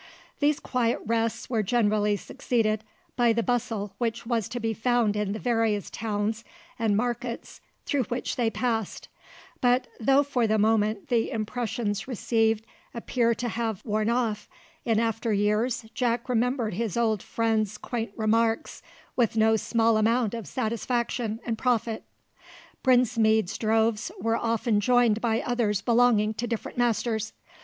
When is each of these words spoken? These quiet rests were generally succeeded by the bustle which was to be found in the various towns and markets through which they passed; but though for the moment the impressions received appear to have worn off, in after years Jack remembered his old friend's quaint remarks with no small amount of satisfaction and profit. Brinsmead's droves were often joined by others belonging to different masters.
These 0.39 0.59
quiet 0.59 0.97
rests 1.05 1.47
were 1.47 1.61
generally 1.61 2.15
succeeded 2.17 2.83
by 3.15 3.33
the 3.33 3.43
bustle 3.43 3.93
which 3.99 4.25
was 4.25 4.49
to 4.49 4.59
be 4.59 4.73
found 4.73 5.15
in 5.15 5.31
the 5.31 5.37
various 5.37 5.91
towns 5.91 6.43
and 6.79 6.97
markets 6.97 7.61
through 7.85 8.05
which 8.05 8.35
they 8.35 8.49
passed; 8.49 9.09
but 9.61 9.85
though 9.99 10.23
for 10.23 10.47
the 10.47 10.57
moment 10.57 11.09
the 11.09 11.29
impressions 11.29 12.07
received 12.07 12.65
appear 12.95 13.35
to 13.35 13.47
have 13.47 13.85
worn 13.85 14.09
off, 14.09 14.49
in 14.85 14.99
after 14.99 15.33
years 15.33 15.85
Jack 15.93 16.27
remembered 16.27 16.73
his 16.73 16.97
old 16.97 17.21
friend's 17.21 17.77
quaint 17.77 18.11
remarks 18.15 18.81
with 19.15 19.37
no 19.37 19.55
small 19.55 19.97
amount 19.97 20.33
of 20.33 20.47
satisfaction 20.47 21.39
and 21.45 21.59
profit. 21.59 22.05
Brinsmead's 22.81 23.55
droves 23.55 24.11
were 24.19 24.35
often 24.35 24.79
joined 24.79 25.21
by 25.21 25.41
others 25.41 25.79
belonging 25.83 26.33
to 26.33 26.47
different 26.47 26.79
masters. 26.79 27.33